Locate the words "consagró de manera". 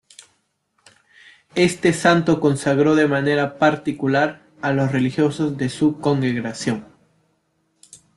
2.39-3.59